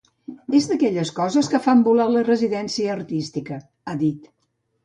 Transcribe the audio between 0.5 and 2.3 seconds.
És d’aquelles coses que fan valorar la